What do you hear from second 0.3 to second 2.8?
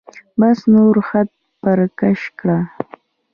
بس نور خط پر کش کړئ.